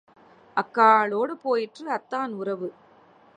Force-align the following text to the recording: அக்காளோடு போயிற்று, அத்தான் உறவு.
அக்காளோடு 0.57 1.33
போயிற்று, 1.43 1.85
அத்தான் 1.89 2.33
உறவு. 2.33 2.69